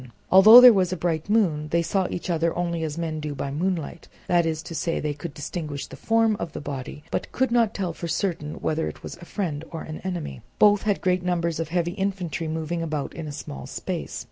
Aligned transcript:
Although 0.31 0.61
there 0.61 0.73
was 0.73 0.91
a 0.91 0.97
bright 0.97 1.29
moon 1.29 1.67
they 1.67 1.83
saw 1.83 2.07
each 2.09 2.31
other 2.31 2.57
only 2.57 2.81
as 2.83 2.97
men 2.97 3.19
do 3.19 3.35
by 3.35 3.51
moonlight, 3.51 4.07
that 4.25 4.47
is 4.47 4.63
to 4.63 4.73
say, 4.73 4.99
they 4.99 5.13
could 5.13 5.31
distinguish 5.31 5.85
the 5.85 5.95
form 5.95 6.35
of 6.39 6.53
the 6.53 6.59
body, 6.59 7.03
but 7.11 7.31
could 7.31 7.51
not 7.51 7.75
tell 7.75 7.93
for 7.93 8.07
certain 8.07 8.55
whether 8.61 8.87
it 8.87 9.03
was 9.03 9.15
a 9.17 9.25
friend 9.25 9.63
or 9.69 9.83
an 9.83 9.99
enemy. 10.03 10.41
Both 10.57 10.81
had 10.89 11.01
great 11.01 11.21
numbers 11.21 11.59
of 11.59 11.69
heavy 11.69 11.91
infantry 11.91 12.47
moving 12.47 12.81
about 12.81 13.13
in 13.13 13.27
a 13.27 13.31
small 13.31 13.67
space. 13.67 14.19